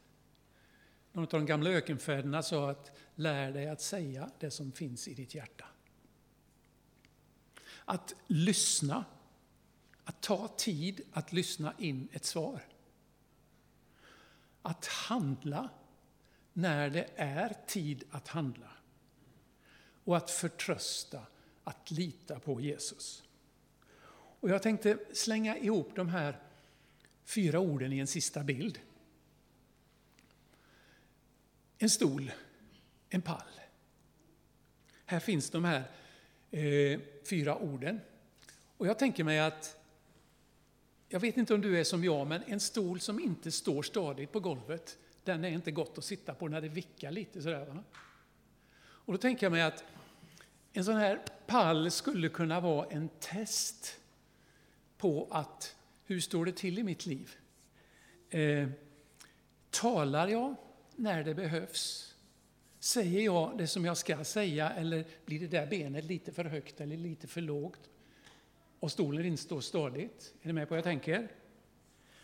Någon 1.12 1.24
av 1.24 1.30
de 1.30 1.46
gamla 1.46 1.70
ökenfäderna 1.70 2.42
sa 2.42 2.70
att 2.70 2.92
lär 3.14 3.52
dig 3.52 3.68
att 3.68 3.80
säga 3.80 4.30
det 4.38 4.50
som 4.50 4.72
finns 4.72 5.08
i 5.08 5.14
ditt 5.14 5.34
hjärta. 5.34 5.64
Att 7.84 8.14
lyssna, 8.26 9.04
att 10.04 10.20
ta 10.20 10.48
tid 10.48 11.00
att 11.12 11.32
lyssna 11.32 11.74
in 11.78 12.08
ett 12.12 12.24
svar. 12.24 12.60
Att 14.62 14.86
handla 14.86 15.68
när 16.52 16.90
det 16.90 17.08
är 17.16 17.56
tid 17.66 18.04
att 18.10 18.28
handla. 18.28 18.72
Och 20.04 20.16
att 20.16 20.30
förtrösta, 20.30 21.26
att 21.64 21.90
lita 21.90 22.40
på 22.40 22.60
Jesus. 22.60 23.24
Och 24.40 24.50
jag 24.50 24.62
tänkte 24.62 24.98
slänga 25.12 25.56
ihop 25.56 25.90
de 25.94 26.08
här 26.08 26.47
fyra 27.28 27.60
orden 27.60 27.92
i 27.92 27.98
en 27.98 28.06
sista 28.06 28.44
bild. 28.44 28.80
En 31.78 31.90
stol, 31.90 32.32
en 33.10 33.22
pall. 33.22 33.60
Här 35.04 35.20
finns 35.20 35.50
de 35.50 35.64
här 35.64 35.82
eh, 36.50 37.00
fyra 37.30 37.56
orden. 37.56 38.00
Och 38.76 38.86
jag 38.86 38.98
tänker 38.98 39.24
mig 39.24 39.40
att, 39.40 39.76
jag 41.08 41.20
vet 41.20 41.36
inte 41.36 41.54
om 41.54 41.60
du 41.60 41.80
är 41.80 41.84
som 41.84 42.04
jag, 42.04 42.26
men 42.26 42.42
en 42.42 42.60
stol 42.60 43.00
som 43.00 43.20
inte 43.20 43.52
står 43.52 43.82
stadigt 43.82 44.32
på 44.32 44.40
golvet, 44.40 44.98
den 45.24 45.44
är 45.44 45.50
inte 45.50 45.70
gott 45.70 45.98
att 45.98 46.04
sitta 46.04 46.34
på 46.34 46.48
när 46.48 46.60
det 46.60 46.68
vickar 46.68 47.10
lite 47.10 47.42
sådär. 47.42 47.66
Va? 47.66 47.84
Och 48.78 49.12
då 49.12 49.18
tänker 49.18 49.46
jag 49.46 49.52
mig 49.52 49.62
att 49.62 49.84
en 50.72 50.84
sån 50.84 50.96
här 50.96 51.22
pall 51.46 51.90
skulle 51.90 52.28
kunna 52.28 52.60
vara 52.60 52.86
en 52.86 53.08
test 53.20 54.00
på 54.98 55.28
att 55.30 55.77
hur 56.08 56.20
står 56.20 56.44
det 56.44 56.52
till 56.52 56.78
i 56.78 56.82
mitt 56.82 57.06
liv? 57.06 57.36
Eh, 58.30 58.68
talar 59.70 60.28
jag 60.28 60.54
när 60.96 61.24
det 61.24 61.34
behövs? 61.34 62.14
Säger 62.78 63.20
jag 63.20 63.58
det 63.58 63.66
som 63.66 63.84
jag 63.84 63.96
ska 63.96 64.24
säga 64.24 64.70
eller 64.70 65.04
blir 65.24 65.40
det 65.40 65.46
där 65.46 65.66
benet 65.66 66.04
lite 66.04 66.32
för 66.32 66.44
högt 66.44 66.80
eller 66.80 66.96
lite 66.96 67.26
för 67.26 67.40
lågt? 67.40 67.90
Och 68.80 68.92
stolen 68.92 69.24
inte 69.24 69.42
står 69.42 69.60
stadigt. 69.60 70.34
Är 70.42 70.46
ni 70.46 70.52
med 70.52 70.68
på 70.68 70.72
vad 70.72 70.78
jag 70.78 70.84
tänker? 70.84 71.28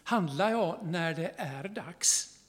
Handlar 0.02 0.50
jag 0.50 0.86
när 0.86 1.14
det 1.14 1.32
är 1.36 1.68
dags? 1.68 2.40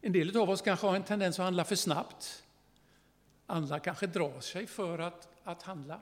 En 0.00 0.12
del 0.12 0.36
av 0.36 0.50
oss 0.50 0.62
kanske 0.62 0.86
har 0.86 0.96
en 0.96 1.02
tendens 1.02 1.38
att 1.38 1.44
handla 1.44 1.64
för 1.64 1.76
snabbt. 1.76 2.44
Andra 3.46 3.78
kanske 3.80 4.06
drar 4.06 4.40
sig 4.40 4.66
för 4.66 4.98
att, 4.98 5.28
att 5.44 5.62
handla. 5.62 6.00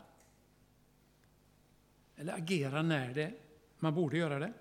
Eller 2.16 2.33
agera 2.33 2.83
när 2.83 3.14
det 3.14 3.33
man 3.78 3.94
borde 3.94 4.16
göra 4.16 4.38
det. 4.38 4.52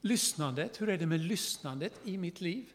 Lyssnandet, 0.00 0.80
hur 0.80 0.88
är 0.88 0.98
det 0.98 1.06
med 1.06 1.20
lyssnandet 1.20 1.92
i 2.04 2.18
mitt 2.18 2.40
liv? 2.40 2.72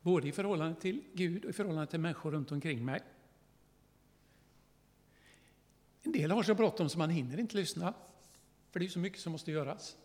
Både 0.00 0.28
i 0.28 0.32
förhållande 0.32 0.80
till 0.80 1.04
Gud 1.14 1.44
och 1.44 1.50
i 1.50 1.52
förhållande 1.52 1.90
till 1.90 2.00
människor 2.00 2.30
runt 2.30 2.52
omkring 2.52 2.84
mig. 2.84 3.02
En 6.02 6.12
del 6.12 6.30
har 6.30 6.42
så 6.42 6.54
bråttom 6.54 6.88
så 6.88 6.98
man 6.98 7.10
hinner 7.10 7.40
inte 7.40 7.56
lyssna, 7.56 7.94
för 8.70 8.80
det 8.80 8.86
är 8.86 8.88
så 8.88 8.98
mycket 8.98 9.20
som 9.20 9.32
måste 9.32 9.50
göras. 9.50 9.96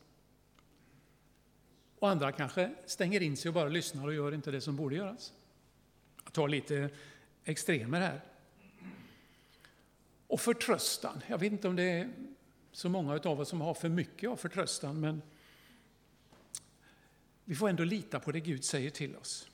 Och 1.99 2.09
andra 2.09 2.31
kanske 2.31 2.75
stänger 2.85 3.21
in 3.21 3.37
sig 3.37 3.49
och 3.49 3.55
bara 3.55 3.69
lyssnar 3.69 4.05
och 4.05 4.13
gör 4.13 4.33
inte 4.33 4.51
det 4.51 4.61
som 4.61 4.75
borde 4.75 4.95
göras. 4.95 5.33
Jag 6.23 6.33
tar 6.33 6.47
lite 6.47 6.89
extremer 7.43 8.01
här. 8.01 8.21
Och 10.27 10.39
förtröstan, 10.39 11.21
jag 11.27 11.37
vet 11.37 11.51
inte 11.51 11.67
om 11.67 11.75
det 11.75 11.83
är 11.83 12.13
så 12.73 12.89
många 12.89 13.13
av 13.13 13.39
oss 13.39 13.49
som 13.49 13.61
har 13.61 13.73
för 13.73 13.89
mycket 13.89 14.29
av 14.29 14.35
förtröstan, 14.35 14.99
men 14.99 15.21
vi 17.45 17.55
får 17.55 17.69
ändå 17.69 17.83
lita 17.83 18.19
på 18.19 18.31
det 18.31 18.39
Gud 18.39 18.63
säger 18.63 18.89
till 18.89 19.15
oss. 19.15 19.49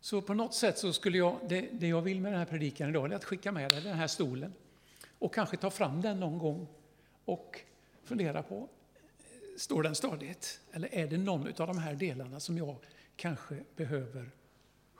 Så 0.00 0.22
på 0.22 0.34
något 0.34 0.54
sätt 0.54 0.78
så 0.78 0.92
skulle 0.92 1.18
jag, 1.18 1.38
det, 1.48 1.60
det 1.72 1.88
jag 1.88 2.02
vill 2.02 2.20
med 2.20 2.32
den 2.32 2.38
här 2.38 2.46
predikan 2.46 2.88
idag 2.88 3.12
är 3.12 3.16
att 3.16 3.24
skicka 3.24 3.52
med 3.52 3.70
dig 3.70 3.80
den 3.80 3.96
här 3.96 4.06
stolen 4.06 4.52
och 5.18 5.34
kanske 5.34 5.56
ta 5.56 5.70
fram 5.70 6.00
den 6.00 6.20
någon 6.20 6.38
gång 6.38 6.66
och 7.24 7.60
fundera 8.04 8.42
på, 8.42 8.68
står 9.56 9.82
den 9.82 9.94
stadigt? 9.94 10.60
Eller 10.72 10.94
är 10.94 11.06
det 11.06 11.18
någon 11.18 11.46
av 11.46 11.66
de 11.66 11.78
här 11.78 11.94
delarna 11.94 12.40
som 12.40 12.58
jag 12.58 12.76
kanske 13.16 13.64
behöver 13.76 14.30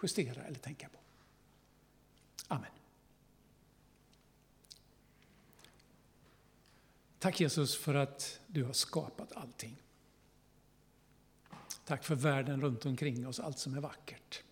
justera 0.03 0.43
eller 0.43 0.59
tänka 0.59 0.89
på? 0.89 0.99
Amen. 2.49 2.71
Tack 7.21 7.41
Jesus 7.41 7.77
för 7.77 7.95
att 7.95 8.41
du 8.47 8.65
har 8.65 8.73
skapat 8.73 9.33
allting. 9.33 9.83
Tack 11.85 12.05
för 12.05 12.15
världen 12.15 12.61
runt 12.61 12.87
omkring 12.87 13.27
oss, 13.27 13.41
allt 13.41 13.59
som 13.59 13.75
är 13.75 13.81
vackert. 13.81 14.43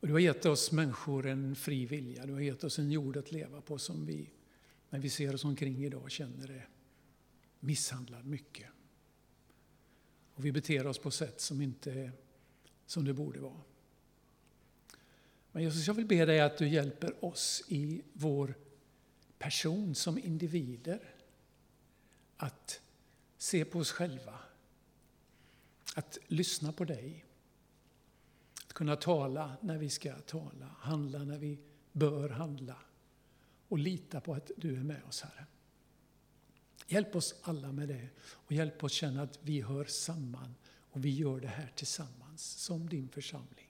Och 0.00 0.06
du 0.06 0.12
har 0.12 0.20
gett 0.20 0.46
oss 0.46 0.72
människor 0.72 1.26
en 1.26 1.56
fri 1.56 1.86
vilja, 1.86 2.26
du 2.26 2.32
har 2.32 2.40
gett 2.40 2.64
oss 2.64 2.78
en 2.78 2.90
jord 2.90 3.16
att 3.16 3.32
leva 3.32 3.60
på 3.60 3.78
som 3.78 4.06
vi, 4.06 4.30
när 4.90 4.98
vi 4.98 5.10
ser 5.10 5.34
oss 5.34 5.44
omkring 5.44 5.84
idag, 5.84 6.10
känner 6.10 6.48
är 6.48 6.68
misshandlad 7.60 8.26
mycket. 8.26 8.66
Och 10.34 10.44
vi 10.44 10.52
beter 10.52 10.86
oss 10.86 10.98
på 10.98 11.10
sätt 11.10 11.40
som 11.40 11.62
inte 11.62 11.92
är 11.92 12.12
som 12.86 13.04
det 13.04 13.12
borde 13.14 13.40
vara. 13.40 13.60
Men 15.52 15.62
Jesus, 15.62 15.86
jag 15.86 15.94
vill 15.94 16.06
be 16.06 16.24
dig 16.24 16.40
att 16.40 16.58
du 16.58 16.68
hjälper 16.68 17.24
oss 17.24 17.64
i 17.68 18.02
vår 18.12 18.54
person 19.40 19.94
som 19.94 20.18
individer 20.18 21.14
att 22.36 22.80
se 23.38 23.64
på 23.64 23.78
oss 23.78 23.92
själva, 23.92 24.38
att 25.94 26.18
lyssna 26.26 26.72
på 26.72 26.84
dig, 26.84 27.24
att 28.66 28.72
kunna 28.72 28.96
tala 28.96 29.56
när 29.60 29.78
vi 29.78 29.90
ska 29.90 30.14
tala, 30.20 30.66
handla 30.78 31.18
när 31.18 31.38
vi 31.38 31.58
bör 31.92 32.28
handla 32.28 32.76
och 33.68 33.78
lita 33.78 34.20
på 34.20 34.34
att 34.34 34.50
du 34.56 34.76
är 34.76 34.82
med 34.82 35.02
oss, 35.08 35.20
Herre. 35.20 35.46
Hjälp 36.86 37.16
oss 37.16 37.34
alla 37.42 37.72
med 37.72 37.88
det 37.88 38.08
och 38.20 38.52
hjälp 38.52 38.84
oss 38.84 38.92
känna 38.92 39.22
att 39.22 39.38
vi 39.42 39.60
hör 39.60 39.84
samman 39.84 40.54
och 40.90 41.04
vi 41.04 41.10
gör 41.10 41.40
det 41.40 41.48
här 41.48 41.72
tillsammans 41.76 42.42
som 42.42 42.88
din 42.88 43.08
församling. 43.08 43.69